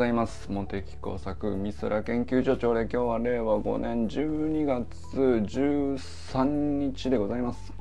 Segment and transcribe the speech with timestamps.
[0.00, 0.50] ざいます。
[0.50, 4.86] 茂木工作美空研究所長で今日は令和5年12月
[5.18, 6.44] 13
[6.78, 7.74] 日でございます、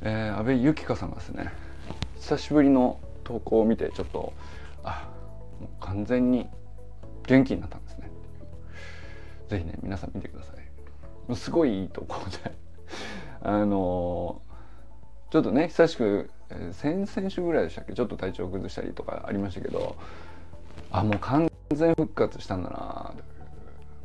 [0.00, 1.52] えー、安倍由紀香さんがですね
[2.16, 4.32] 久しぶりの投稿を見てちょっと
[4.82, 5.08] あ
[5.60, 6.48] もう完全に
[7.28, 8.10] 元気になったんですね。
[9.48, 11.36] ぜひね皆さん見てください。
[11.36, 12.52] すごいいい投稿で
[13.42, 16.30] あのー、ちょっとね久しく
[16.72, 17.92] 先々週ぐらいでしたっけ？
[17.92, 19.94] ちょっと体調崩したりとかありましたけど
[20.96, 23.14] あもう完全復活したんだな。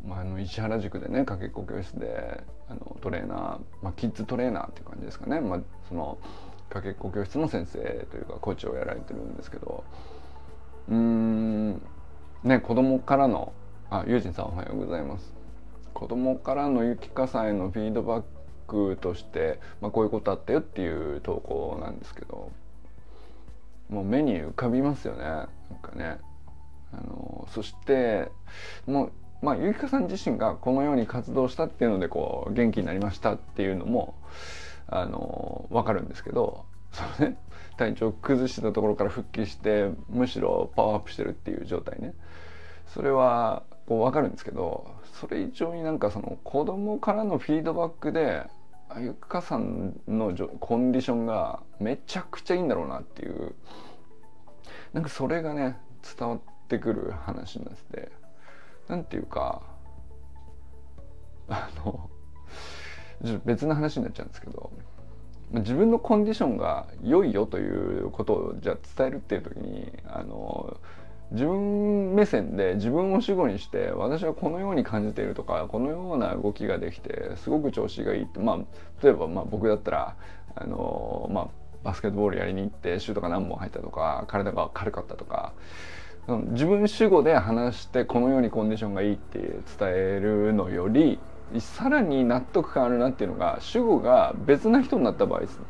[0.07, 3.39] まあ、の石原塾でねかけっこ教室であのトレーナー、
[3.83, 6.17] まあ、キッズトレーナーっていう感じですかね、まあ、その
[6.67, 7.77] かけっこ教室の先生
[8.09, 9.83] というかコーチをやられてるんですけど。
[10.89, 11.73] うん
[12.43, 13.53] ね子供からの
[13.91, 15.31] あゆうじんさんおはようございます。
[15.93, 18.23] 子供からのゆきかさんへのフィードバッ
[18.65, 22.51] クとして、まあ、こういうことあったよっていう投稿なんですけど。
[23.89, 25.23] もう目に浮かびますよね。
[25.23, 25.47] なん
[25.81, 26.17] かね。
[26.93, 28.31] あのそして
[28.85, 34.15] もうまあゆきかさん自身がこのように活動したっていうのでこう元気になりましたっていうのも
[34.87, 37.37] あの分かるんですけどそのね
[37.77, 42.13] 体調崩してたところから復帰してむしろパワーアップしてるっていう状態ね。
[42.87, 48.47] それはこう分かるんですけどそれ以上になんかその子供からのフィードバックで
[48.97, 53.53] ゆきかさんのコンディションがめちゃくちゃいいんだろうなっていう
[54.93, 55.77] なんかそれがね
[56.17, 58.09] 伝わっててくる話なんですね。
[58.87, 59.61] なんていうか
[61.49, 62.09] あの
[63.45, 64.71] 別の話になっちゃうんですけど
[65.51, 70.79] 自分のコンディションが良いよということをじゃあ伝えるっていう時にあの
[71.31, 78.57] 自分目線で自分を主語にして私はこのように感じているとかこのような動きができてすごく調子がいいってまあ
[79.03, 80.15] 例えばまあ僕だったら
[80.55, 81.47] あのまあ
[81.83, 85.53] バスケットボールやりに行ってシュートが何本入ったとか体が軽かったとか
[86.37, 91.19] 自分主語で話してこのようにコンディションがいいって伝えるのより
[91.59, 95.65] さらに納得感あるなっていうのが主語が別な人になった場合ですね。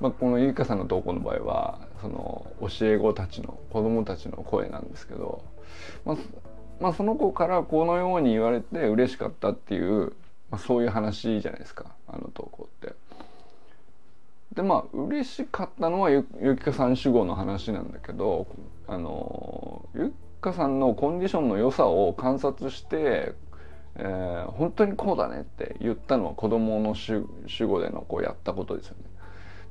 [0.00, 5.42] まあ、このゆいかさんの投稿の場合はその教え子たちの子供たちの声なんですけど、
[6.04, 6.16] まあ、
[6.80, 10.12] まあ、その子からこのように言われて嬉しかったっていう、
[10.50, 12.94] まあ、そういう話じゃないですかあの投稿って。
[14.56, 18.46] でまあ嬉しかったのはゆゆきかさん主語の話なんだけど
[18.88, 23.34] あのゆきかさんのコンディションの良さを観察して、
[23.96, 27.26] えー、本当にこうだねって言ったのは子供の主
[27.66, 29.04] 語でのこうやったことですよね。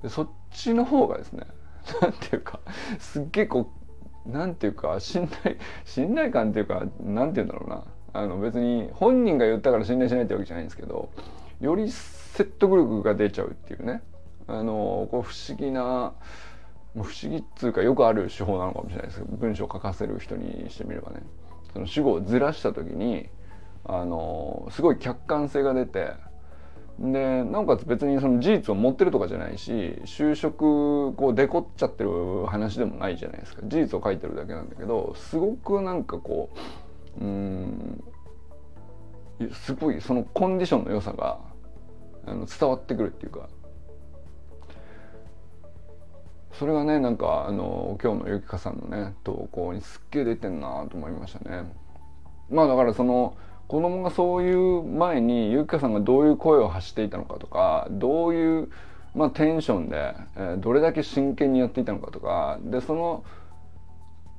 [0.03, 1.45] でそっちの方がですね
[2.01, 2.59] なんていうか
[2.99, 3.71] すっげえこ
[4.27, 11.09] うなんていうか信頼信頼感っていうかなんていうんだろうなあの別に本人が言ったから信頼しないってわけじゃないんですけど
[11.59, 14.03] より説得力が出ちゃうっていうね
[14.47, 16.13] あのこう不思議な
[16.95, 21.23] 不思議っつうかよくある手法なのかもしれないですけど文章を書かせる人にしてみればね。
[21.73, 23.27] その主語をずらした時に
[23.83, 26.13] あのすごい客観性が出て
[26.97, 33.61] でなおかつ別にその事実を持ってるとかじゃないし就職こうデコっちゃってる話でもないじゃないですか。
[33.65, 36.49] 事実を書いてるだけなんだけどすごくなんかこ
[37.19, 38.03] ううん
[39.51, 41.39] すごいそのコンディションの良さが
[42.25, 43.49] あの伝わってくるっていうか。
[46.59, 51.71] それがねなんかあの今日のゆきかさんのね投稿にすっげえ出てんなと思いましたね。
[52.49, 53.35] まあだからその
[53.67, 58.69] 子供がそういう前にゆきかさんがどういう声を発していたのかとかどういう、
[59.15, 63.23] まあ、テンションで、えー、どれだけ真剣にやっていたのかとかでその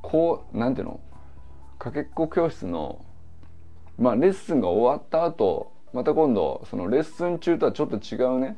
[0.01, 1.01] こうなんていうの
[1.79, 3.05] かけっこ教室の、
[3.99, 8.57] まあ、レッスンが終わった後また今度そのレッスン中とはちょっと違うね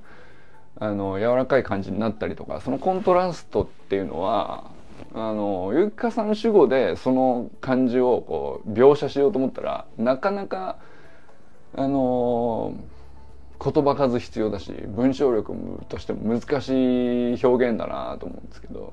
[0.81, 4.71] あの柔らかい感じになったりとかそのコントラストっていうのは
[5.15, 10.77] あのゆきかさん主語でその感じをこう描写しようと思ったらなかなか
[11.75, 12.75] あの
[13.63, 15.55] 言葉数必要だし文章力
[15.89, 18.93] としても難しい表現だなと思うんですけど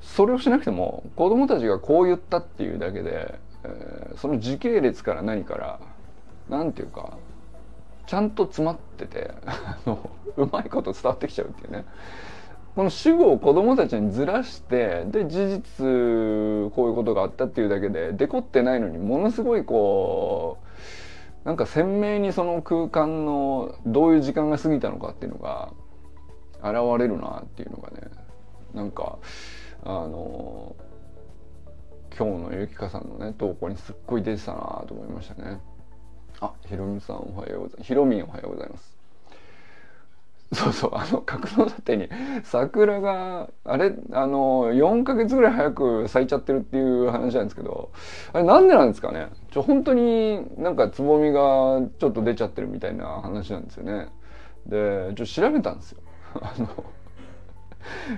[0.00, 5.80] それをしなくても子供たちがこう言ったっていうだけで、えー、その時系列から何から
[6.48, 7.16] 何て言うか
[8.08, 9.30] ちゃんと詰まってて
[10.36, 11.84] うまいこと伝わってきちゃうっていうね。
[12.74, 15.84] この主語を子供たちにずらしてで事実
[16.74, 20.58] こういうことがあったっていうだけでデコってないのにものすごいこ
[21.44, 25.72] うなんか鮮明にその空間のどういう時間が過ぎたのかっていうのが
[26.62, 28.02] 現れるなっていうのがね
[28.72, 29.18] なんか
[29.82, 30.76] あの
[32.16, 35.60] 今日のゆきかさんのね投稿にすっごい出てたなと思いましたね。
[36.40, 37.86] あ、ひろみさんおはようございます。
[37.86, 38.96] ひろみんおはようございます。
[40.54, 42.08] そうそうあの角館に
[42.42, 47.90] 桜があれあの4ヶ月ぐらい早く咲いちゃってるっていう話なんですけど
[48.32, 49.28] あれなんでなんですかね？
[49.50, 51.40] ちょ本当になんかつぼみが
[51.98, 54.08] ちょっと出ちゃってるみたいな話なんですよね
[54.64, 56.00] でちょっと調べたんですよ
[56.40, 56.66] あの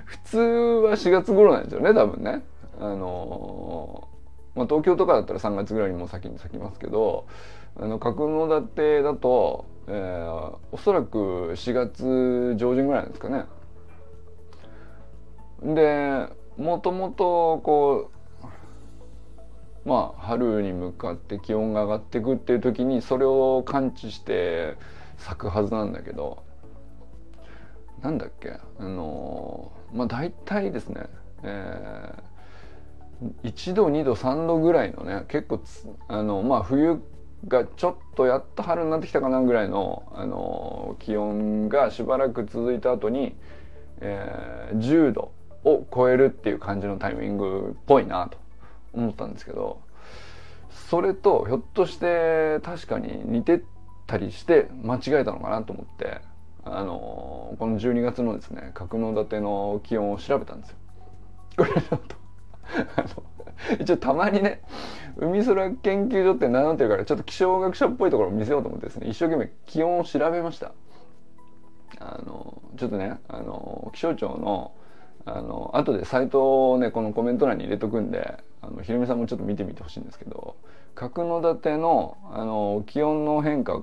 [0.05, 2.43] 普通は4月頃なんですよね多分ね
[2.79, 4.07] あの
[4.55, 7.27] まあ、東京とかだったら3月ぐらいにもう先に咲きますけど
[7.79, 13.45] あの角館だと、えー、おそらく4月上旬ぐらいですかね。
[15.63, 16.27] で
[16.57, 18.11] もともとこ
[19.85, 24.77] うまあ春に向かって気温が上がっていくっていう時にそれを感知して
[25.19, 26.43] 咲くはずなんだけど
[28.03, 31.05] なんだっけあのまあ大体ですね、
[31.43, 32.23] えー、
[33.43, 35.61] 1度2度3度ぐらいのね結構
[36.09, 37.01] あのまあ冬
[37.49, 43.35] がちょっとやっと春になってきたかなぐらいの、あの気温がしばらく続いた後に、
[44.01, 45.33] えー、10度
[45.65, 48.39] を超えるっていう感じのタイミングっぽいなと
[48.93, 49.81] 思ったんですけど
[50.71, 53.63] それとひょっとして確かに似て
[54.07, 56.21] たりして間違えたのかなと思って
[56.65, 60.77] あのこの12月のですね角館の気温を調べたんですよ。
[61.57, 62.20] これちょっと
[63.79, 64.63] 一応たまにね
[65.17, 70.73] 海空研究所って名乗ってるからちょっと気象学者っぽいところを見せようと思ってですね一生懸命気温を調べました。
[71.99, 74.73] あのちょっとねあの気象庁の
[75.27, 80.57] あの後でサイトをねこのコメント欄に入れとくんであのひろみさんもちょっと見てみてほしいんですけど
[80.95, 83.83] 角館のあの気温の変化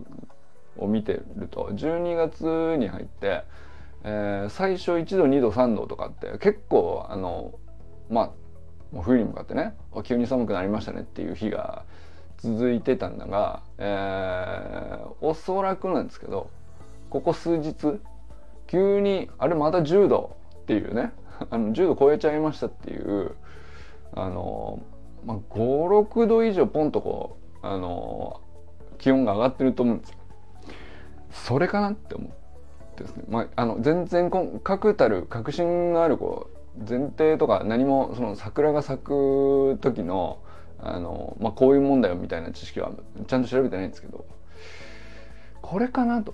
[0.78, 3.44] を見てると12月に入って、
[4.04, 7.54] えー、最初1度2度3度とかって結構あの
[8.10, 8.31] まあ
[8.92, 11.84] もう冬に向かってね急に寒くなりましたねっていう日が
[12.38, 16.50] 続いてたんだが、えー、おそらくなんですけど
[17.10, 18.00] ここ数日
[18.68, 21.12] 急にあれまた10度っていうね
[21.50, 23.31] あの10度超えちゃいましたっていう
[24.13, 24.80] あの、
[25.25, 28.42] まあ、56度以上ポンとこうあの
[28.98, 30.18] 気温が上がってると思うんですよ。
[31.31, 32.30] それかなって思っ
[32.95, 34.31] てですね、まあ、あの全然
[34.63, 36.56] 確たる確信のあるこう
[36.88, 40.39] 前提とか何もその桜が咲く時の
[40.79, 42.91] あの、まあ、こういう問題みたいな知識は
[43.27, 44.25] ちゃんと調べてないんですけど
[45.62, 46.33] これかなと。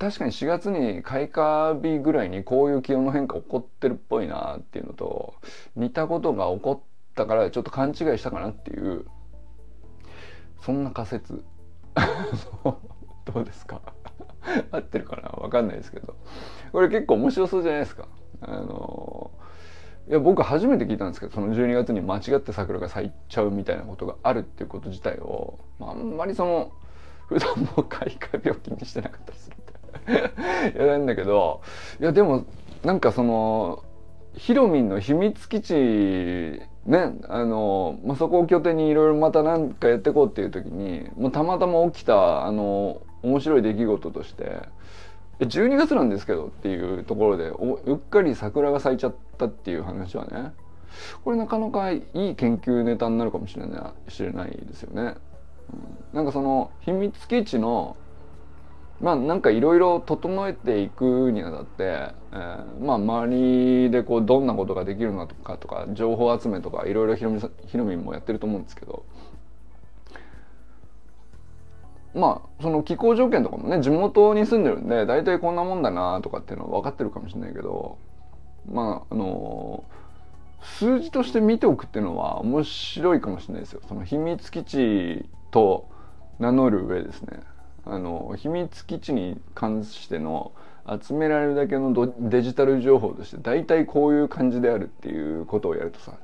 [0.00, 5.34] 確かに4月に開花日ぐらいにこういう気温の変化起こってるっぽいなっていうのと
[5.76, 9.04] 似たことが起こったからちょっと勘違いしたかなっていう
[10.62, 11.44] そんな仮説。
[13.32, 13.80] どうですか？
[14.72, 15.28] 合ってるかな？
[15.28, 16.16] わかんないですけど。
[16.72, 18.08] これ結構面白そうじゃないですか。
[18.40, 19.17] あの
[20.08, 26.72] いや僕初めて聞いたんですけどその12月に間違って桜が咲いちゃうみたいなことがあるっていうこと自体を、まあ、あんまりその
[27.26, 30.78] 普段も開花病気にしてなかったりするって。
[30.78, 31.60] いやなんだけど
[32.00, 32.44] いやでも
[32.82, 33.84] なんかその
[34.34, 44.62] ヒロミンの秘密基地ねあの、まあ、そこを拠点にいろいろまた何かやっていこうっていう時にもうたまたま起きたあの面白い出来事として
[45.40, 50.52] 12月なんですけどっていうところでうっかり桜が咲いちゃったっていう話はね
[51.24, 55.14] これなかなかいい研究ネタになるかもしれない知れないですよね。
[55.72, 57.96] うん、なんかその秘密基地の
[59.00, 63.36] まあなんかいろいろ整えていくにあたって、えー、まあ周
[63.84, 67.24] りでこうどんなことができるのかとか情報集めとかいろいろひ
[67.76, 69.04] ろみもやってると思うんですけど
[72.14, 77.98] まあその気候条件とかもね地元に住んでるんで大体こんなもんだなとかっていうのは分かってるかもしれないけど
[78.70, 79.84] まああの
[80.62, 83.80] 数字として見ておくっていうのは面白いかもしれないですよ。
[83.88, 85.88] その秘密基地と
[86.38, 87.40] 名乗る上ですね。
[87.84, 90.52] あの秘密基地に関しての
[91.02, 96.18] 集められるだけのデジタル情報として大体こういう感じであるっていうことをやるとさちょっ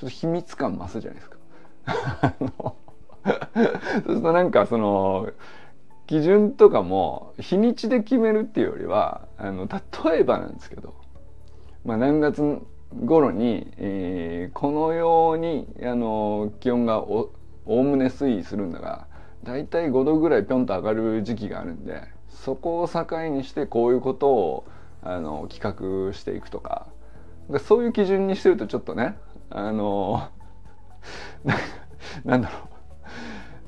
[0.00, 1.36] と秘密感増すじゃないですか。
[3.54, 5.30] そうするとなんかその
[6.06, 9.68] 基準とかも日にちで決めるっていうよりはあの
[10.04, 10.94] 例えばなんですけど、
[11.84, 12.42] まあ、何月
[13.04, 17.30] 頃に、えー、このようにあの気温がお
[17.64, 19.06] おむね推移するんだが
[19.44, 24.66] 大体5度ぐらいぴょんと上がる時期があるんでそこを境にしてこういうことを
[25.02, 26.86] あの企画していくとか
[27.60, 29.16] そういう基準にしてるとちょっとね
[29.48, 30.28] あの
[32.24, 32.69] なんだろう。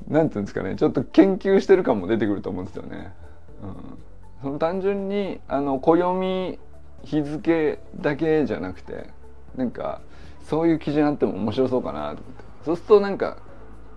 [0.07, 3.13] なんていうんですかねちょっと研究してる感も出てくると思うんですよね。
[3.63, 3.97] うん、
[4.41, 6.59] その単純にあの暦
[7.03, 9.09] 日付だけじゃなくて
[9.55, 10.01] なんか
[10.43, 13.37] そういう基準あっても面白そうかなと思ってそうするとなんか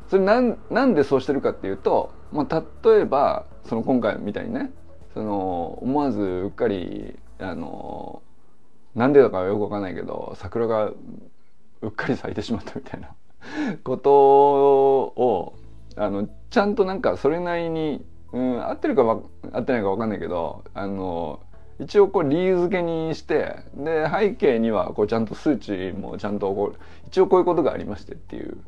[0.08, 4.70] それなんなんでそうしてるかっていうと、まあ、例えばその今回みたいにね
[5.14, 8.22] その思わずうっかりあの
[8.94, 10.94] なんでだかよくわかんないけど桜がう
[11.86, 13.10] っかり咲いてしまったみたいな
[13.82, 15.54] ことを
[15.96, 21.40] あのちゃんとなんかそれなりに、うん、合ってるか合ってないかわかんないけどあの
[21.78, 28.58] 一応こう理由付けにしてで背景にはこうちゃんと数値もちゃんとこう一応こういうことがありましてっていう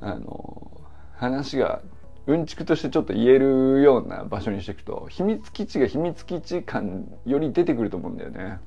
[0.00, 0.80] あの
[1.16, 1.80] 話が
[2.26, 8.58] うんちくとしてちょっと言えるような場所にしていくと秘密基地が秘密基地感より出てくると思うんだよね。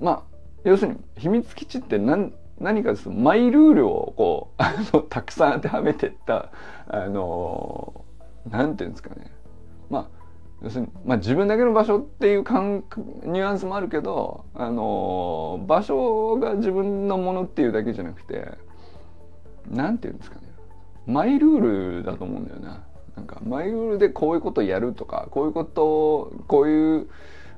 [0.00, 0.22] まあ
[0.64, 6.50] 要するに秘密基地って何何かですマイルールをこう あのたくさん当てはめてった
[6.88, 8.04] あの
[8.50, 9.30] なんていうんですかね。
[9.90, 10.08] まあ
[10.62, 12.82] 要するに、まあ、自分だけの場所っていう感
[13.22, 18.48] ニュアンスもあるけどあの場所が自分のものっていうだけじゃなくて
[19.70, 20.42] なんていうんですかね。
[21.06, 22.82] マイルールだと思うんだよな。
[23.14, 27.08] なんかマイルールでこういうことやるとかこういうことをこういう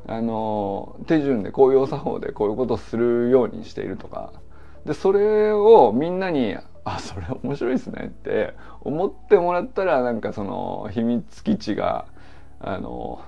[0.07, 4.33] あの手順でこういう作法でこういうことをするようにしているとか。
[4.85, 12.07] でそれをみんなに「あそれ面白いですね」って思ってもらったらなんかその秘密基地が
[12.61, 13.21] あの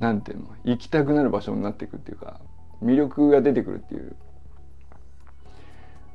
[0.00, 2.40] なんていうの行きたくなる場所になっていくっていうか
[2.82, 4.16] 魅力が出てくるっていう。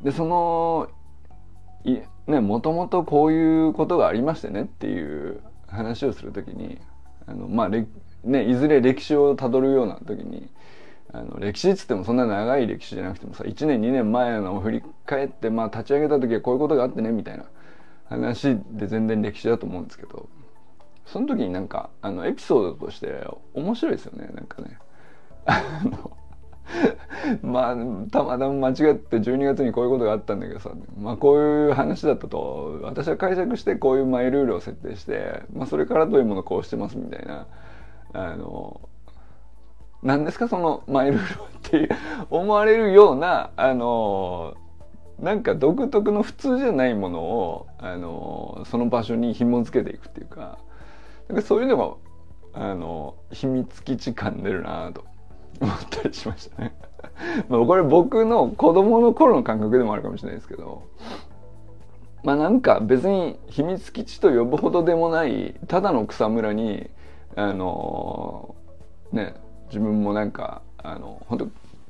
[0.02, 0.90] でその
[1.86, 6.80] いねもともとこういうことがありましてねっていう話をするときに
[7.26, 7.88] あのまあね
[8.46, 10.50] いずれ歴史をたどるような時に
[11.14, 17.46] あの歴史っつってもそんな長い歴史じゃなくてもさ1年2年前のを振り返ってまあ立ち上げた時はこういうことがあってねみたいな
[18.10, 20.28] 話で全然歴史だと思うんですけど
[21.06, 24.80] その時になんかあのエピソードとして面白いですよねなんかね。
[25.46, 26.18] あの
[27.44, 27.76] まあ
[28.10, 37.48] たまたま間違って12月にこういうことがあったんだけどさ、まあ、こういう話だったと私は解釈してこういうマイルールを設定して、まあ、それからどういうものこうしてますみたいな
[38.14, 38.80] あの
[40.04, 41.96] 何ですかそのマイルールって
[42.30, 44.56] 思われるようなあの
[45.20, 50.60] なんか独特の普通じゃないものをあのその場所に紐付けていくっていうか
[51.30, 51.78] なんかそういうの
[52.54, 55.06] があの秘密基地感出るなと
[55.62, 56.76] 思ったりしましたね。
[57.48, 60.84] まあこれ僕の子供の頃の感覚でもあるかもしれないですけど
[62.24, 66.90] まあなんか別に秘密基地と呼ぶほどでもないただの草むらに
[67.36, 68.56] あの
[69.12, 69.36] ね
[69.74, 71.48] 自分もなんかあの本当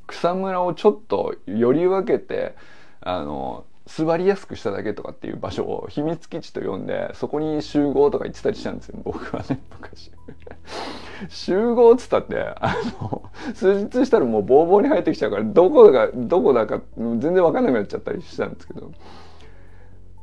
[0.08, 2.56] 草むらをちょっとより分けて
[3.02, 10.12] あの座りやすくしただけとかっていう場所を秘密基地と呼んでそこに集合とか言ってたりしたんですよ僕はね昔。
[11.28, 13.24] 集合っつったってあの
[13.54, 18.92] 数日したらもうボーボーに入ってきちゃうからどこだかどこだか全然分かんなくなっちゃったりしたんですけど。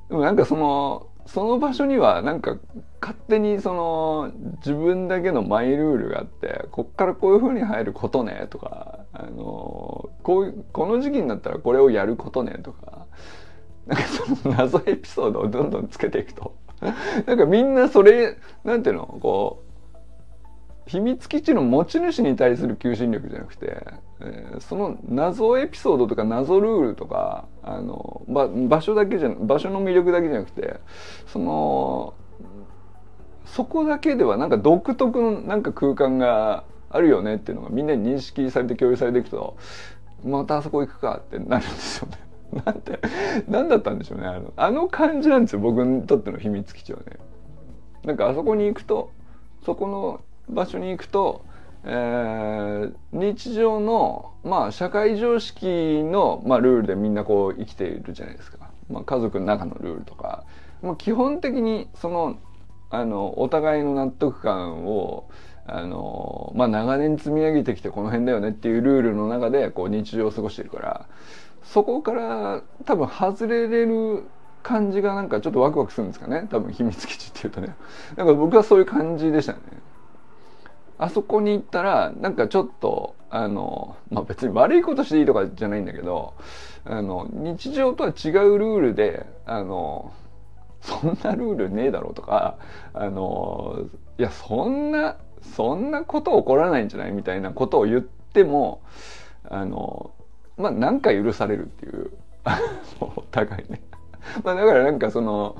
[0.08, 2.56] でもなんかそのその場所にはなんか
[3.00, 13.06] 勝手にその自分だけのマイルールがあってこっからこういう風に入ることねとかあのこういうこの時期になったらこれをやることねとか
[13.86, 16.54] なんかその謎エピソードをどんどんつけていくと。
[17.26, 19.69] なんかみんなそれ何ていうのこう
[20.90, 23.86] 秘密基地の持ち主に対する求心力じゃなくて、
[24.20, 30.80] えー、その謎エピソードとか謎ルールとかあの、場所だけじゃ場所の魅力だけじゃなくて
[31.28, 32.14] その
[33.44, 39.56] そこだけではなんか独特のなんか空間があるよねっていうのがみんなに認識されて共有されていくと
[40.24, 42.18] またあそこ行くかってなるんですよね。
[42.66, 42.98] なんて
[43.46, 47.18] 何だったんでしょうねあのあの感じなんですよ僕にとっての秘密基地はね。
[48.04, 49.12] なんかあそこに行くと
[49.64, 50.20] そこの
[50.50, 51.44] 場所に行くと、
[51.84, 58.70] えー、日常の、まあ、社会常識の、まあ、ルールでみんなこう生きているじゃないですか。
[58.90, 60.44] まあ、家族の中のルールとか、
[60.82, 62.38] まあ、基本的にその
[62.90, 65.28] あのお互いの納得感を
[65.66, 71.06] あの、まあ、長年積み上げてきてこの辺だよねっていうルールの中でこう日常を過ごしてるから。
[71.62, 74.24] そこから多分外れれる
[74.62, 76.48] 感じがなんかちょっとワクワクするんですかね。
[76.50, 77.74] 多分秘密基地っていうとね。
[78.16, 79.60] だか僕はそういう感じでしたね。
[81.00, 86.34] あそこに行ったらなんかちょっとあのまあ別に悪いことしていいとかじゃないんだけど
[86.84, 90.12] あの日常とは違うルールであの
[90.82, 92.58] そんなルールねえだろうとか
[92.92, 93.88] あの
[94.18, 95.16] いやそんな
[95.56, 98.82] そんなこと起こらないんじゃないみたいなことを言っても
[99.48, 100.10] あの
[100.58, 102.10] まあなんか許されるっていう
[103.00, 103.80] お互いね。
[104.44, 105.56] まあだからなんかその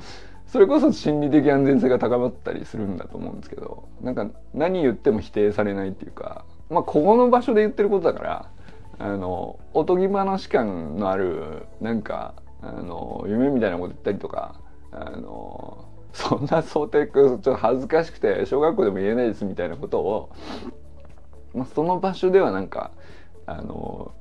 [0.50, 8.50] それこそ心理的安全性が高まったりするんだと思うんですけどなんか何言っても否定されないっていうかまあここの場所で言ってることだから
[8.98, 14.60] あのおとぎ話感のあるなんかあの夢みたいなこと言ったりとか
[14.92, 20.30] あのそんな想定ちょっと恥ずかしくて小学校でも言えないですみたいなことを
[21.54, 22.92] まあ、その場所ではなんか
[23.46, 24.14] あの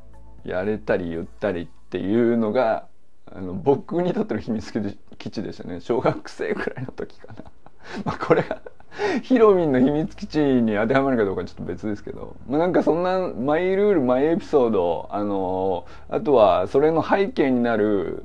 [0.43, 2.88] やれたり言ったりっていうのが
[3.31, 5.81] あの僕にとっての秘密基地でしたね。
[5.81, 7.43] 小学生くらいの時かな。
[8.05, 8.62] まあこれが
[9.21, 18.24] ヒロミンの秘密基地に当てはまるかどうかちょっと別ですけど、まあ、なんかそんなマイルールマイエピソードあのあとはそれの背景になる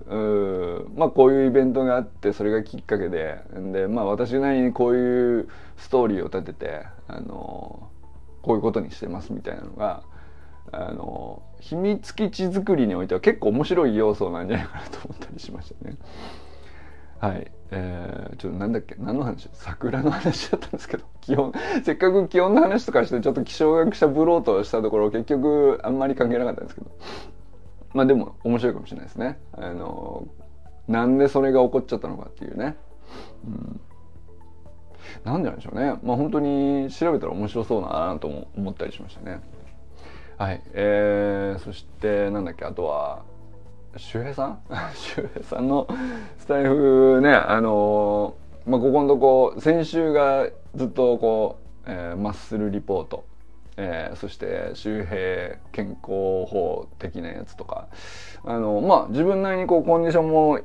[0.96, 3.42] まあこういうイベントがあってそれがきっかけで。
[3.72, 7.88] でまあ私なりにこういうストーリーを立ててあの
[8.42, 10.02] こういうことにしてますみたいなのが
[10.72, 15.96] あの秘密基地作りにおいては結構面白い要素なんじゃないかなと思ったりしましたね。
[17.18, 18.96] はい、えー、ちょっとなんだっけ？
[18.98, 19.48] 何の話？
[19.54, 21.04] 桜の話だったんですけど。
[21.22, 21.52] 気温
[21.82, 26.90] せっかく気温の話とかしてちょっと気象学者ブローとしたところ結局あんまり関係なかったんですけど。
[27.94, 29.38] まあでも面白いかもしれないですね。
[29.52, 30.28] あの
[30.86, 32.76] なんでそれが起こっちゃったのかっていうね、
[33.46, 33.80] うん、
[35.24, 35.94] なんでなんでしょうね。
[36.02, 39.40] まあ本当に調べたら面白そうだなと思ったりしましたね。
[40.36, 40.62] はい。
[40.72, 43.22] えー、そしてなんだっけあとは
[43.96, 44.58] 周平さん？
[44.94, 45.86] 周平さんの
[46.38, 53.24] スタイフねあのー、まあここのとこ先週がずっとこう、えー、マッスルリポート、
[53.76, 57.86] えー、そして周平健康法的なやつとか。
[58.46, 60.58] あのまあ自分なりにこうコンディションも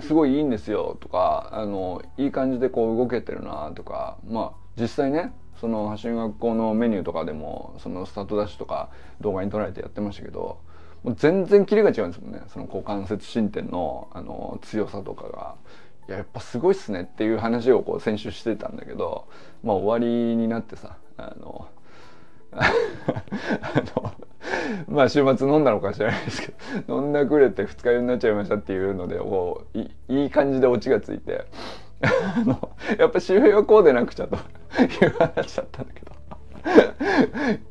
[0.00, 4.16] すごいいいんですよとかあのいい感じでこう動けてるなとか。
[4.26, 10.58] まあ実際ねその発信学校のメニューとかでもそのスタートダッシュとか動画に撮られてやってましたけど
[11.02, 15.54] もう全然キレが違うんですもんねその股関節伸展のあの強さとかが。
[16.08, 19.26] いややっぱすごいっすねっていう話をこう先週してたんだけど
[19.64, 21.66] まあ終わりになってさあの
[22.52, 22.62] あ
[23.96, 24.14] の
[24.88, 26.52] まあ週末飲んだのか知らないですけ
[26.86, 31.46] ど飲んだくれて二日酔いになっちゃいましたっていうのでこういい感じでオチがついて
[32.02, 36.00] あのやっぱ周平はこうでなくちゃという話だったんだけ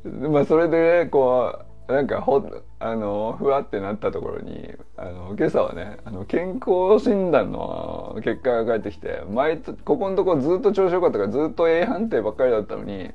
[0.09, 2.43] どまあそれでこうなんかほ
[2.79, 13.11] あのふわってなったところにあの今朝はねあの健康診断の結果が返ってきて毎ここのとこずっと調子良かったからずっと A 判定ばっかりだったのに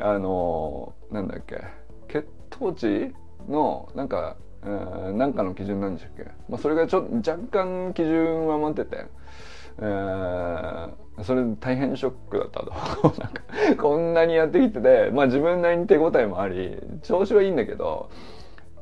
[0.00, 1.62] あのなんだっけ
[2.08, 3.14] 血糖値
[3.48, 9.06] のなんかなんかの基準なんでしたっけ、まあ、それがちょ若干基準は待ってて。
[9.78, 12.70] えーそれ大変ショックだったと。
[13.20, 13.42] なんか
[13.82, 18.08] こんなにやってきててまあ自分なりに手応えもあり調子はいいんだけど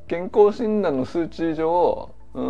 [0.08, 2.40] 健康診断の数値上う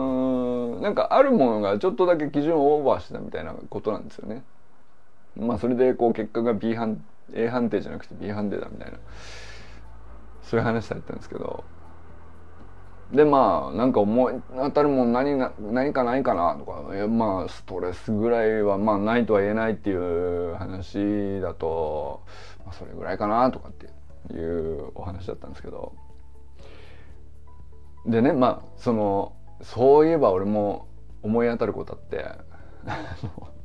[0.79, 4.43] んなんかあるものがちょっとだけ基準をオーバーしてたみたいなことなんですよね。
[5.37, 7.01] まあそれでこう結果が B 判
[7.35, 8.99] A 判定じゃなくて B 判定だみたいな。
[10.43, 11.65] そういう話されたんですけど。
[13.13, 22.23] でまあなんか思い当たるもん何が何かないかなとかいやまあストレスぐらいはまあないとは言えないっていう話だと、
[22.65, 23.87] まあ、それぐらいかなとかって
[24.35, 25.95] いうお話だったんですけど。
[28.07, 30.87] でねまあそのそういえば俺も
[31.23, 32.25] 思い当たることあって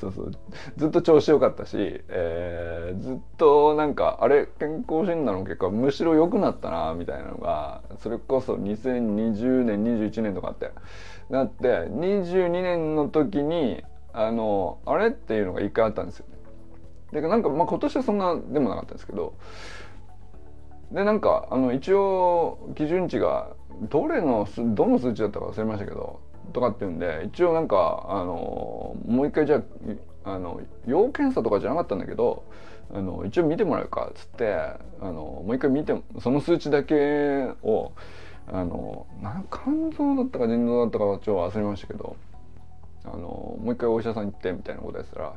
[0.00, 0.32] そうそう。
[0.76, 1.76] ずっと調子良かったし、
[2.08, 10.70] えー、ずっとなんかあれ健康診断の結果むしろ良くなったなみたいなのがそれこそ2020年21年とかって。
[11.30, 16.26] なって22年の時にあのあれっていうのが一回あったんですよ。
[17.12, 19.34] でなんかまあ今年はそんなでもなかったんですけど。
[20.90, 23.50] でなんかあの一応基準値が
[23.88, 26.20] どれのどの数値だったか忘れましたけど
[26.52, 29.62] とかっていうんで一応なんかあのもう一回じゃ
[30.24, 32.44] ああの要検査とかじゃなかったんだけど
[32.92, 37.92] あの一応見てもらうかっつってあのもう一回見てその数値だけを
[38.46, 39.06] あの
[39.50, 42.16] 肝臓だったか腎臓だったかはちょっと忘れましたけど
[43.04, 45.34] あのもう一回お医者さん行ってみたいなことやったら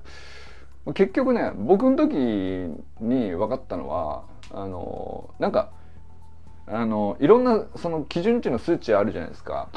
[0.94, 5.72] 結局ね僕の時に分かったのはあのなんか
[6.66, 9.70] あのいろんなその基準値の数値あるじゃないですか。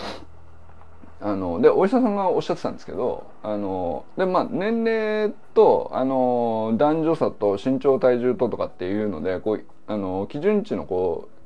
[1.20, 11.37] あのでお医者さんがおっしゃってたんですけどあので、まあ、年齢とあの男女差と身長体重ととかっていうのでこうあの基準値のこう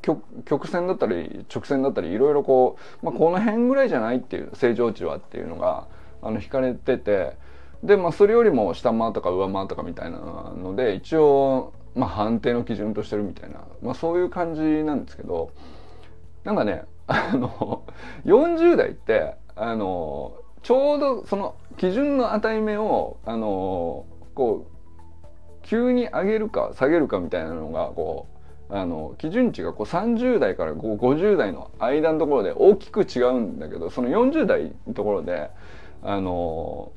[0.45, 5.87] 曲線だったり直線だったりいろいろこう、まあ、この辺ぐらいじゃないっていう正常値はっていうのが
[6.23, 7.37] あの引かれてて
[7.85, 15.51] で、まあ、それよりも下回ったか上回ったかみたいなので一応、まあ、判定の基準としてるみたいな、まあ、そういう感じなんですけど
[16.45, 17.85] なんかねあの
[18.25, 28.27] 40代ってあのちょうどその基準の値目をあのこう急に上げるか下げるかみたいなのがこ
[28.71, 35.51] うあの基準値がこう30代から50代の間のところで大きく違うんだけどその40代のところで
[36.03, 36.93] あの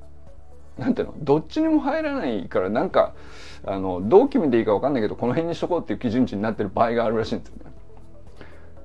[0.77, 3.13] なんていうのどっちにも入らないからなんか
[3.65, 7.72] あのどう決めていいか分かんないけどこの辺にしとこうっていう基準値になってる場合があるらしいんですよね。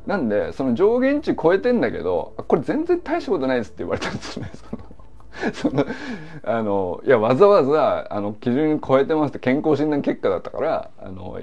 [0.09, 4.51] なんでその上限値超えてんだけどこれ全然大したことないですって言われたんですよね。
[5.53, 5.85] その
[6.45, 11.39] あのいやわざわざあの基準超えてますって健康診断結果だったからあの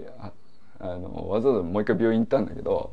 [0.79, 2.91] あのわざわざもう一回病院行ったんだけど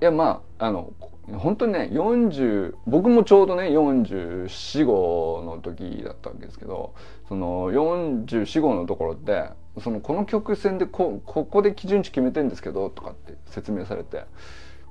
[0.00, 0.92] いやまああの
[1.32, 6.94] 本当にね40僕もちょうどね445の時だったわけですけど
[7.28, 9.50] その445のところって
[9.80, 14.24] そのこの曲線でこここで基準値決めてんですけどとかって説明されて。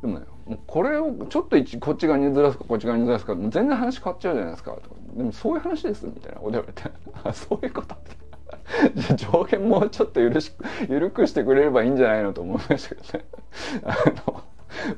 [0.02, 4.96] でもねもうこれをちょっとこっち側にずらすかこっち側にずらすか全然話変わっちゃうじゃないですかとか。
[5.16, 6.84] でもそういう話ですみたいなこと言われて。
[7.24, 7.96] あ そういうこと
[8.96, 10.52] じゃ上限もうちょっと許し
[10.90, 13.26] 緩くしてくれればいいんじゃないのと思いましたけどね。
[13.84, 13.96] あ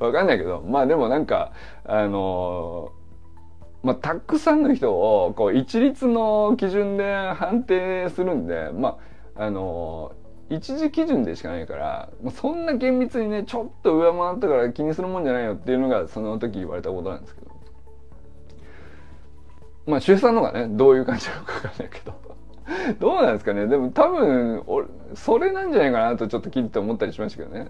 [0.00, 0.62] のわかんないけど。
[0.66, 1.52] まあでもなんか
[1.84, 2.90] あの
[3.84, 8.96] まあたくさんの人をこう一律の基準で判定するんでまあ
[9.38, 10.12] あの
[10.48, 17.46] 一時基準でしかないからそんな厳密にねちょっと上回ったから気にするもんじゃないよっていうのがその時言われたことなんですけど。
[19.86, 22.26] まあ周さんのがねどういう感じなのか分かんないけど。
[22.98, 23.66] どうなんですかね。
[23.66, 27.68] でも多分俺それなんじゃないかなとちょっと聞いて思ったりしましたけどね。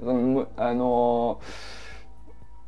[0.57, 1.41] あの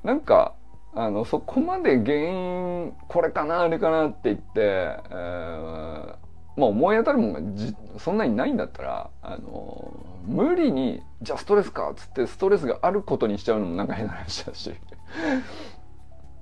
[0.05, 0.55] なんか
[0.95, 6.15] あのそこまで原因これかなあれかなって言って、えー、
[6.59, 9.92] まあ思い当たるものがじそんなにないんだったらあの
[10.27, 14.75] 無理にじゃあストレスかっつってストレスがあることにしちゃうのもなんか変な話だし。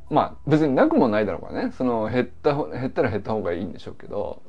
[0.09, 1.73] まあ別になくもないだろうからね。
[1.73, 4.41] その減った減ったら減った方がいいんでしょうけど。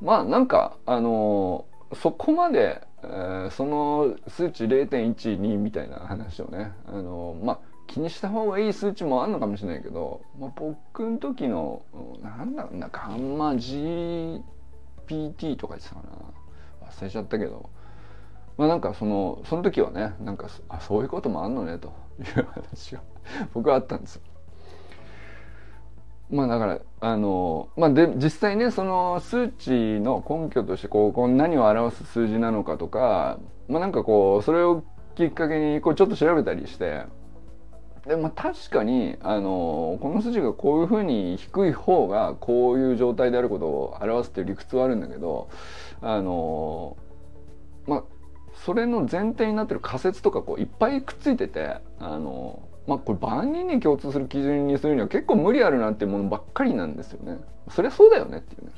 [0.00, 1.64] まあなんかあの
[1.94, 7.58] そこまで、えー、その数値0.12みたいな話をねあのまあ
[7.92, 11.82] 気にした方がいい数値もあるのかもしれないけど、まあ、僕の時の
[12.22, 14.42] なんだろうなガンマ GPT
[15.56, 16.88] とか言ってたかな。
[16.88, 17.68] 忘れちゃったけど。
[18.56, 21.92] まあなんかそのその時はねなんかあそういうこともあんのねと。
[22.20, 23.00] いう話が
[23.54, 24.22] 僕はあったんですよ。
[26.30, 34.82] まあだからあのまあで実際ねその数値の根拠としてこうこう何を表す数字なのかとかまあなんかこうそれを
[35.14, 37.04] きっかけにこうちょっと調べたりして
[38.06, 45.48] でまあ確かにあのこの数字がこういうふうに低い方がこういう状態であることを表すっていう理屈はあるんだけど
[46.00, 46.96] あの
[47.86, 48.04] まあ
[48.64, 57.38] それの前提になってる仮説とかこういっぱいくっついててあのまあこれ万人に共通する基準にするには結構無理あるなっていうものばっかりなんですよね。
[57.70, 58.72] そりゃそうだよねっていうね。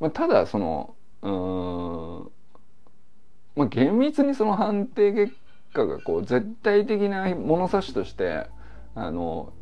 [0.00, 2.30] まあ、ただそのうん
[3.56, 5.32] まあ厳密にその判定結
[5.78, 8.46] 果がこう絶対的な物差しとして
[8.94, 9.52] あの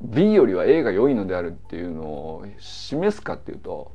[0.00, 3.92] B よりは A が良いのであるっていうのを示すかっていうと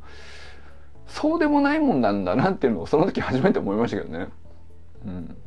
[1.08, 4.28] そうでもないもんなんだなっていうのをその時初めて思いましたけどね。
[5.06, 5.38] うん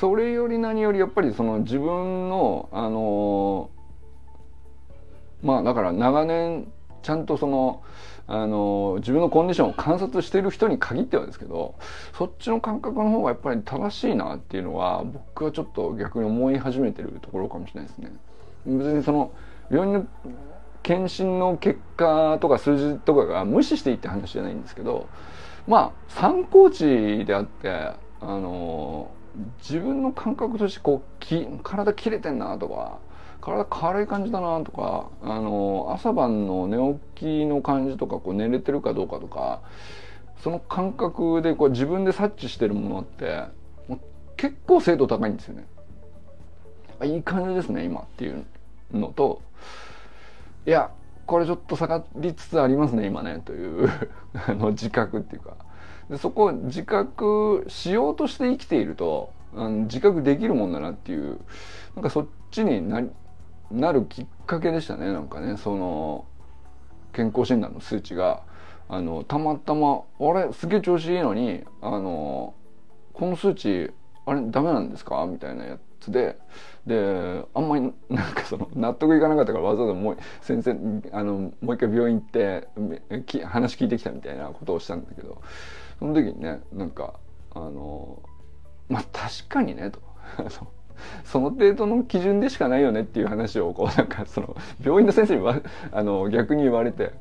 [0.00, 3.70] それより何よりやっぱりその自分のあの
[5.42, 7.82] まあだから長年ちゃんとその
[8.26, 11.74] あの自分のコンディションを観察している人に限ってはですけど
[12.16, 18.12] そっちの感覚の方がやっぱり正しいなっていうのは僕はちょっと逆に思い始めてるところかもしれないですね。
[18.64, 19.32] 別にその
[19.70, 20.06] 病院の
[20.82, 25.08] 検診の結果とか数字とかが無視していいって話じゃないんですけど
[25.66, 29.10] まあ参考値であってあの
[29.58, 32.98] 自分の感覚としてこうき体切れてんなとか
[33.42, 39.60] 体軽い感じだなとかあの朝晩の寝起きの感じとかこう寝れてるかどうかとか
[40.42, 43.42] その感覚でこう自分で察知してるものって
[43.88, 44.00] もう
[44.36, 45.66] 結構精度高いんですよね。
[47.04, 48.44] いい感じですね今っていう
[48.92, 49.42] のと
[50.64, 50.92] いや
[51.26, 53.88] これちょっと下がりつつありますね今ねという
[54.46, 55.56] あの自覚っていうか
[56.08, 61.40] でそこを自覚しようとして生きていると、うん、自覚できるもんだなっていう
[61.96, 63.02] なんかそっちにな
[63.72, 65.56] なるきっかけでしたねなんかね。
[65.56, 66.24] その
[67.12, 68.42] 健康診断の数値が。
[68.88, 72.52] あのたまたま「あれすげえ調子いいのにあの
[73.14, 73.90] この数値
[74.26, 76.38] あれダメなんですか?」みたいなやつで。
[76.84, 80.72] であんまりなんかその納得いかなかったからわざわざもう先生
[81.12, 82.66] あのもう一回病院行って
[83.44, 85.40] 話聞いてきたみたいなことをしたんだけど。
[86.00, 87.14] その時にねなんか
[87.54, 88.20] あの
[88.88, 90.00] まあ確かにねと。
[91.24, 95.46] その程度の基準でしかないよねっていう話をこう なんかその病院の先生に
[95.92, 97.12] あの逆に言われて。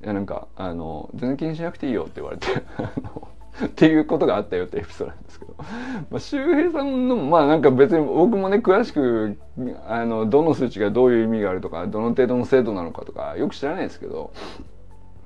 [0.00, 2.46] いやなんかあの全然気にしなくていいよって言われて。
[3.66, 5.54] っていうことがあったよってエピソードなんですけど、
[6.10, 9.36] まあ、周平さんのまあなんか別に僕もね詳しく
[9.88, 14.30] あのどの数値がどういう意味があるとかどの程度の精度なのかとかよく知らないですけど。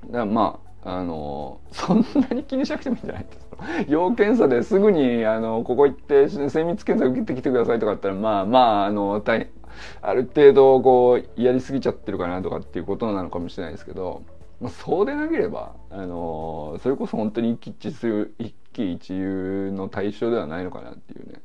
[0.07, 9.49] だからまああのそんなに気にしなくてもいいんじゃないですか要検査ですぐにあのここ行って精密検査受けてきてくださいとか言ったらまあまああの大
[10.01, 14.23] ある程度こうやりすぎちゃってるかなとかっていうことなのかもしれないですけど、
[14.59, 21.41] まあ、そうでなければあのそれこそ本当に一喜一憂一喜一憂の対象ではないのかなっていうね、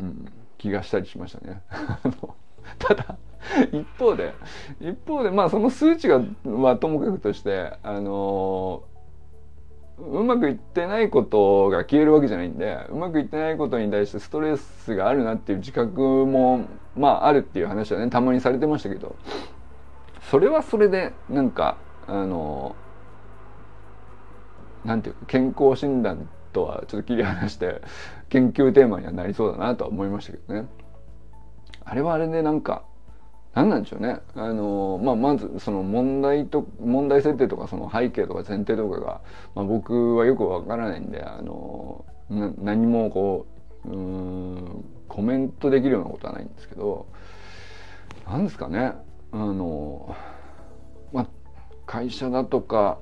[0.00, 1.62] うん、気がしたりしましたね。
[2.78, 3.16] ただ
[3.72, 4.34] 一方で
[4.80, 8.82] 一方でまあその数値が、まあ、ともかくとしてあの
[9.98, 19.16] うまくいってないことが消えるわけじゃないんでうまくいってないことに対してストレスがあるなっていう自覚もまああるっていう話はねたまにされてましたけど
[20.30, 22.76] それはそれでなんかあの
[24.84, 27.82] なんていうか健康診断とはちょっと切り離して
[28.28, 30.68] 研究テーマにはなりそうだなとは思いましたけどね。
[31.84, 32.84] あれはあれでなんか
[33.58, 34.20] 何なんでしょうね。
[34.36, 39.20] あの、まあ、まずその問題と問題設定とかその背景とか前提とかが、
[39.56, 43.46] まあ、僕はよくわからないんであの何もこ
[43.84, 47.06] ううんコメントできるようなことはないんですけど
[48.28, 48.92] 何ですかね。
[49.32, 50.14] あの、
[51.12, 51.26] まあ、
[51.84, 52.98] 会社だとか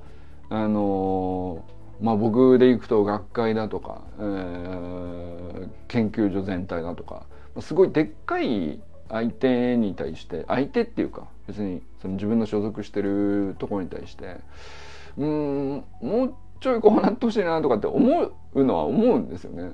[0.49, 1.67] あの
[2.01, 7.27] まあ僕で行くと学会だとか、えー、研究所全体だとか
[7.61, 14.37] すごいでっかい相手に対して相手っていうか別にその自分の所属してるところに対して
[15.17, 19.71] うんもうちょいこうなってほしいなとかって思うのは思うんですよね。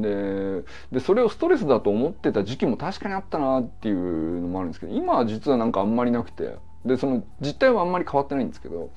[0.00, 8.90] ででそれをストレスだと思ってた時期も確かにあったなっていうのもあるんですけど今は実はなんかあんまりなくてでその実態はあんまり変わってないんですけど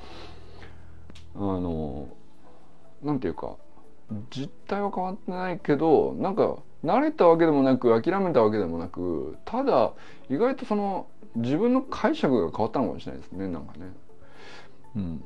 [1.36, 2.08] あの
[3.04, 3.58] なんていうか
[4.32, 9.94] 実態は変わってないけどなんか慣れたわけでもなく諦めたわけでもなくただ
[10.30, 13.94] 意外とその自分の解釈が変わったのかもしれないですねなんかね。
[14.96, 15.24] うん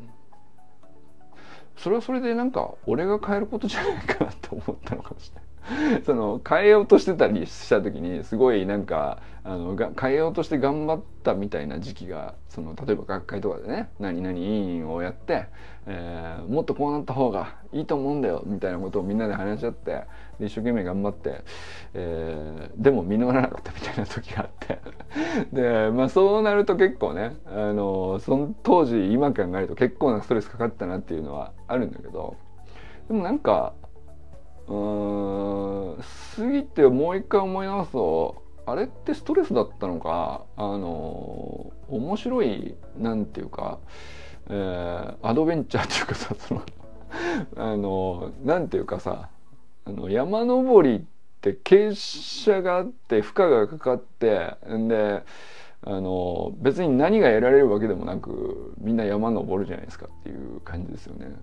[1.75, 5.42] それはそれでなんか俺が変えることじゃないかなと思ったのかもしれない。
[6.05, 15.47] その変えようとしてたりした時にすごいなんかあのが変えようとして頑張ったみたいな時期がその例えば学会とかでね何々委員をやって、
[15.85, 20.03] えー、もっとこうなった方がいいと思うんだよみたいなことをみんなで話し合って
[20.39, 21.41] 一生懸命頑張って、
[21.93, 24.79] えー、でも実らなかったみたいな時があって。
[25.53, 32.35] でまあそうなると結構ねあのその当時今考えると結構なストレスかかったなっていうのはあるんだけど
[33.07, 33.73] でもなんか
[34.67, 35.97] うん
[36.35, 43.79] 過ぎてもう一回思い直すとあれってストレスだったのかあの面白いなんていうか、
[44.49, 46.61] えー、アドベンチャーっていうかさその
[47.57, 49.29] あのなんていうかさ
[49.85, 51.01] あの山登りっ
[51.41, 55.23] て傾斜があって負荷がかかってんで
[55.85, 61.35] あの別に何が得られるわけでもなくみんな山登るじゃないですかっていう感じですよね。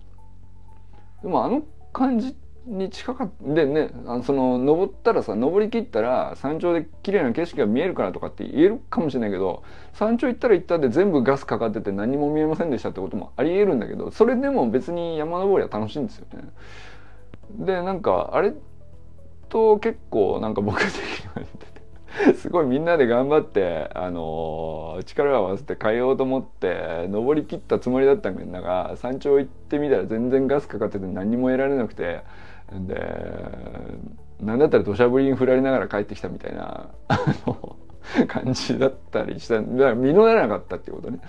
[1.21, 1.61] でもあの
[1.93, 16.49] 感じってに近かったでねあのその登ったらさ登りきったら山頂で綺麗な景色が見えるからとかって言えるかもしれないけど山頂行ったら行ったで全部ガスかかってて何も見えませんでしたってこともありえるんだけどそれでも別に山登りは楽しいんですよね。
[17.51, 18.53] でなんかあれ
[19.49, 21.71] と結構なんか僕的にはてて。
[22.35, 32.23] すごいみんなで頑張って、あのー、力を合わせて変えようと思って登りきったつもりだったんだが山頂行ってみたら全然ガスかかってて何も得られなくて
[32.71, 33.99] で
[34.39, 36.89] なんだったら土砂降りに降られながら帰ってきたみたいな
[38.27, 41.19] 感じだったりしただから実らなかったっていうことね。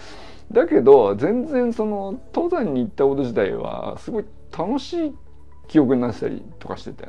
[0.51, 4.25] だけど全然その登山に行ったこと自体はすごい
[4.57, 5.13] 楽しい
[5.69, 7.09] 記憶になってたりとかしてて。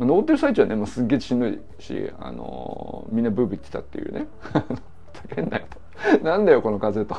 [0.00, 4.28] 登ってる最中はね、まあ、すっげえしんどいし、あのー、みんなブーブー言ってたっていうね。
[5.34, 6.24] 叫んだよと。
[6.24, 7.16] なんだよこの風と。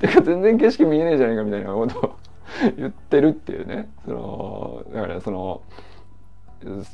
[0.00, 2.16] てか全然景色見えねえじゃねえかみたいなこと
[2.76, 5.62] 言ってるっていうねそのだからその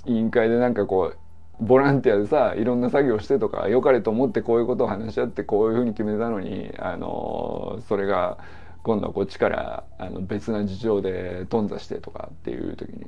[0.07, 8.39] 委員会でなんかこうボランティアでさいろんな作業してとか良かれと思ってこういうことを話し合ってこういうふうに決めたのにあのそれが
[8.83, 13.07] 今度はこっちからあの別な事情で頓挫してとかっていう時に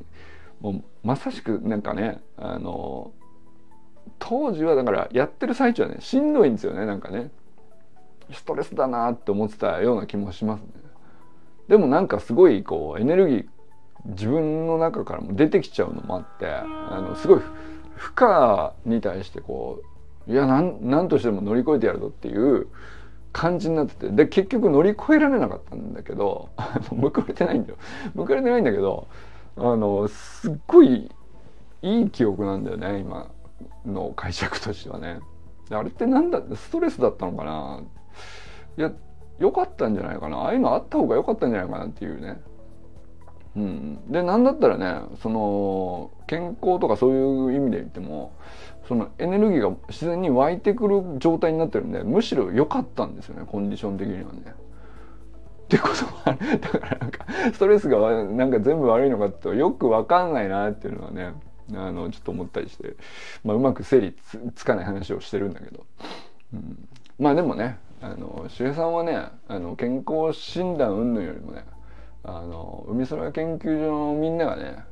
[0.61, 3.11] もうまさしくなんかねあの
[4.21, 7.31] 当時はだからやってる最中はねしんどいんですよねなんかね
[8.33, 10.84] ストレスだなって思ってたような気もしますね。
[11.69, 13.47] でもなんかすごいこうエネルギー
[14.07, 16.65] 自分の中からも出てきちゃうのもあってあ
[17.01, 17.41] のすごい
[17.97, 19.81] 負荷に対してこ
[20.29, 22.69] ういや何としても乗り越えてやるぞっていう
[23.33, 26.51] 感じになっててで結局乗り越えられなかったんだけど
[26.91, 27.77] 報われてないんだよ
[28.15, 29.07] 報われてないんだけど
[29.57, 31.11] あのすっごい
[31.83, 33.31] いい記憶なんだよね今
[33.87, 35.21] の解釈としてはね。
[35.71, 37.81] あれって何だストレスだったのかな？
[38.77, 38.93] いや
[39.39, 40.39] 良かったんじゃないかな。
[40.39, 42.41] ああいうのあった方が良かったんじゃないかなっていうね。
[43.57, 48.33] うん、で何だったらねその健康とかそういう意味で言っても
[48.89, 54.55] そのエネルギーが自然に湧いてくる状態になってるんでむしろ良かったんですよねコンディション的にはね。
[55.65, 56.39] ってこともある。
[56.61, 61.33] だからなんかストレスがなんか全部悪いのかってよく分かんないなっていうのはね
[61.73, 62.97] あのちょっと思ったりして、
[63.45, 64.15] まあ、うまく整理
[64.55, 65.87] つかない話をしてるんだけど、
[66.53, 71.65] うん、まあでもねあの周平さんはねあの健康診断云々よりもね
[72.23, 74.85] あの海空研究所のみんながね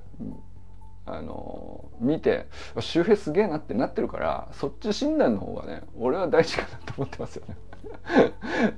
[1.05, 2.47] あの見て
[2.81, 7.57] 周平すげえなってなってるからそっち診断の方がね俺は大事かなと思ってますよね。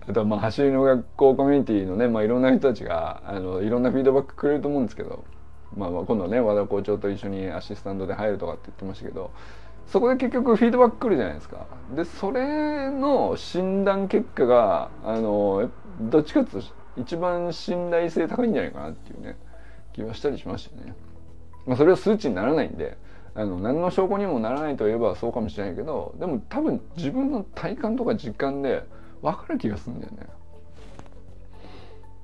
[0.08, 5.22] あとまあ走りの学校コミュニティのね、まあ、いろんな人たちがあのいろんなフィードバックくれると思うんですけど、
[5.76, 9.30] まあ、まあ今度ね和田校長と一緒にアシスタントで入るとかって言ってましたけど
[9.86, 11.66] そこで結局フィードバック来るじゃないですか。
[11.94, 15.70] でそれの診断結果があの
[16.00, 19.36] どっちかっていうと一番信頼性高いんじゃないかなっていうね
[19.92, 20.94] 気はしたりしましたね。
[21.66, 22.96] まあ、それは数値にならないんで
[23.34, 28.84] あの何の証拠にもならないといえばそうかもしれないけどでも多分自分の体感とか実感で
[29.22, 30.26] 分かる気がするんだよね。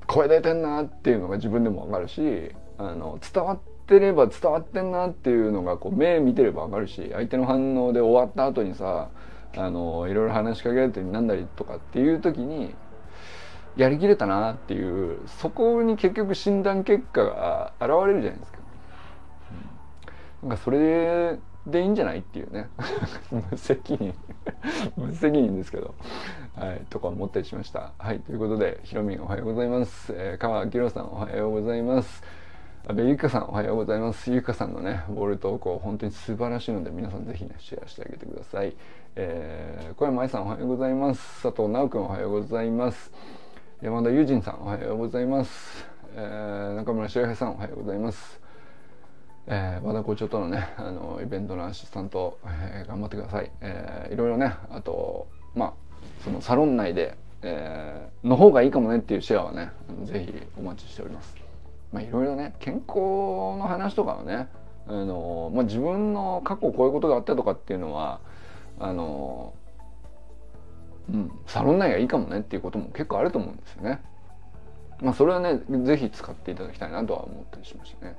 [0.07, 3.59] 声出てんなっていうのが自分でも分かるしあの伝わっ
[3.90, 9.11] てれば伝わってんなっていうのがこう目見てれば分かるし相手の反応で終わった後にさ
[9.57, 12.72] あのいろいろ話しかけられたりなんだりとかっていう時に
[13.76, 18.59] やりきれたなっていうそこに結局診断結果が現れるじゃないですか。
[20.42, 22.68] うん、なんかそれでいいんじゃないっていうね
[23.50, 24.14] 無責任
[24.96, 25.94] 無責任ですけど、
[26.55, 27.92] はい、とか思ったりしました。
[27.98, 30.12] はい、ということでひろみんおはようございます。
[30.16, 32.22] えー、川明さんおはようございます。
[32.88, 34.33] 安倍ゆかさんおはようございます。
[34.33, 38.75] ゆかさんのね、ボール投稿本当に素晴らしいので皆さんぜひね、シェアしてあげてください。
[39.16, 41.43] えー、小山愛さんおはようございます。
[41.43, 43.12] 佐藤直くんおはようございます。
[43.83, 48.38] 山田友人さんおはようございます、えー、中村修平さんおはようございます、
[49.47, 55.73] えー、和田校長とのねあのイベントのアシスタント、えー、頑張ってください、えー、いろいろねあとまあ
[56.23, 59.71] そのサロン内で、えー、の方がいいかもねっていうシェアはね
[60.05, 61.39] ぜひお待ちしております
[61.92, 64.48] まあいろいろね健康の話とかはね
[64.87, 68.20] あの、まあ、自分の過去こういうことがあったとかっていうのは
[68.79, 69.55] あの
[71.12, 74.00] うん、サロン内がいいかもねっていうことも結構あると思うんですよね。
[75.00, 78.16] まあそれはね是非使っていただきたいなとは思ったりしましたね。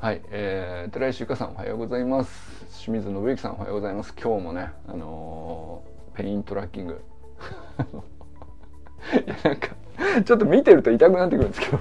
[0.00, 2.66] はい、えー、寺石ゆかさんおはようございます。
[2.84, 4.14] 清水信之さんおはようございます。
[4.20, 7.02] 今日もね、あのー、ペイントラッキング。
[9.14, 9.68] いやなんか
[10.24, 11.78] ちょっと見てると痛くなってくるんですけど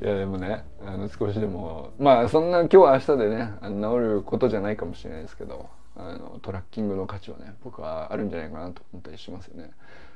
[0.00, 9.70] いやでもねあの少しでもまあそんな今日明日でね治ることじゃないかもしれないですけどあのトラッキングの価値はね僕はあるんじゃないかなと思ったりしますよね。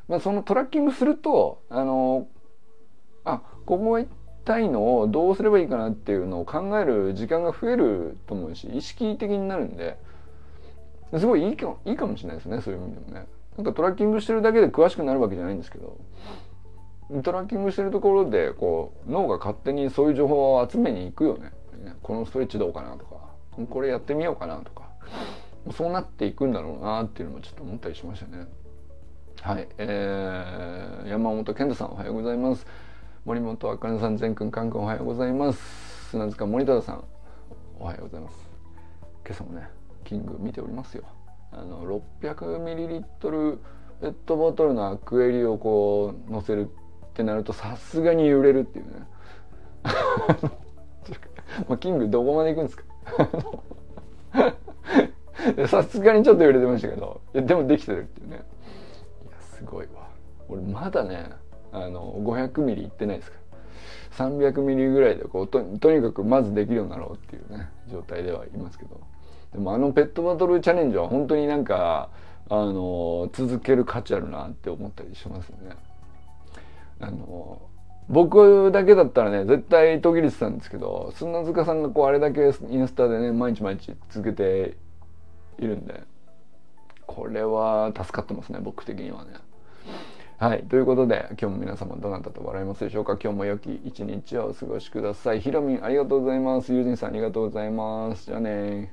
[0.09, 2.29] まあ、そのトラッキングするとあの
[3.25, 4.11] あここ行っ
[4.45, 9.99] たいのをどうすればいいかなっていうのを考える時間が増えると思うし意識的になるんで
[11.19, 13.27] すごいいいかいいかもしれないですねそういう意味でもね。
[13.57, 15.97] なんかトラッキングしてるだけで詳しくなるわけじゃないんですけど
[17.23, 21.53] トラッキングしてるところでこう脳が勝手にそういう情報を集めに行くよね。
[22.03, 23.17] このストレッチどうかなとか
[23.71, 24.91] これやってみようかなとか
[25.73, 28.47] そうなっていくんだろうなっていうのもちょっと思ったりしましたね。
[29.43, 32.67] はい、えー、山本健太さんおはようございます。
[33.25, 36.11] 森本あかねさん、全くん、かんくんおはようございます。
[36.11, 37.05] 砂塚森忠さん、
[37.81, 38.37] おはようございます。
[39.27, 39.69] 今朝もね、
[40.05, 41.05] キング見ておりますよ。
[41.53, 41.85] あの、
[42.21, 43.59] 600ml
[44.01, 46.71] ペットボトルのアクエリをこう乗せる
[47.17, 48.93] ってなるとさすがに揺れるっていうね。
[51.67, 52.77] まあ、キングどこまで行くんです
[55.57, 55.67] か？
[55.67, 57.23] さすがにちょっと揺れてましたけど。
[57.33, 58.37] いやでもできてるっていうね。
[58.37, 58.39] い
[59.31, 60.09] やすごいわ。
[60.51, 61.31] 俺まだね
[61.73, 63.39] あの500ミリいってないですか
[64.19, 64.27] ら。
[64.29, 69.01] 300ミリぐらいでこうととにかくまずできるようになろうっていうね状態ではいますけど。
[69.53, 72.11] でもあのペットボトルチャレンジは本当になんか
[72.51, 75.71] あの続ける価値あるなって思ったりしますね。
[77.01, 77.61] あの
[78.09, 84.77] 僕だけだったらね絶対途切れてたんですけど砂塚さんがこうあれだけインスタでね毎日毎日続けて
[85.59, 86.03] いるんで
[87.07, 89.33] これは助かってますね僕的にはね。
[90.39, 90.65] はい。
[90.65, 93.17] ということで、今日も皆様どなたと笑いますでしょうか？
[93.17, 95.41] 今日も良き一日をお過ごしください。
[95.41, 96.75] ひろみんありがとうございます。
[96.75, 98.27] ゆうじんさんありがとうございます。
[98.27, 98.93] じゃあね